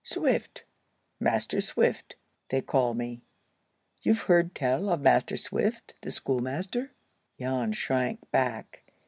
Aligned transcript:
"Swift—Master 0.03 1.61
Swift, 1.61 2.15
they 2.49 2.59
call 2.59 2.95
me. 2.95 3.21
You've 4.01 4.21
heard 4.21 4.55
tell 4.55 4.89
of 4.89 5.01
Master 5.01 5.37
Swift, 5.37 5.93
the 6.01 6.09
schoolmaster?" 6.09 6.89
Jan 7.39 7.71
shrank 7.73 8.21
back. 8.31 8.81